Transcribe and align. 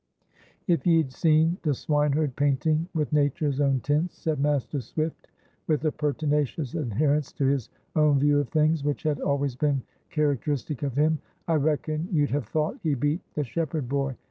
"If 0.65 0.87
ye'd 0.87 1.13
seen 1.13 1.59
the 1.61 1.75
swineherd 1.75 2.35
painting 2.35 2.87
with 2.95 3.13
nature's 3.13 3.61
own 3.61 3.81
tints," 3.81 4.17
said 4.17 4.39
Master 4.39 4.81
Swift, 4.81 5.27
with 5.67 5.85
a 5.85 5.91
pertinacious 5.91 6.73
adherence 6.73 7.31
to 7.33 7.45
his 7.45 7.69
own 7.95 8.17
view 8.17 8.39
of 8.39 8.49
things, 8.49 8.83
which 8.83 9.03
had 9.03 9.19
always 9.21 9.55
been 9.55 9.83
characteristic 10.09 10.81
of 10.81 10.95
him, 10.95 11.19
"I 11.47 11.53
reckon 11.57 12.07
you'd 12.11 12.31
have 12.31 12.47
thought 12.47 12.79
he 12.81 12.95
beat 12.95 13.21
the 13.35 13.43
shepherd 13.43 13.87
boy. 13.87 14.15